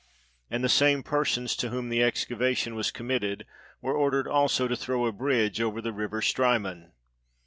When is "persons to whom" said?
1.03-1.89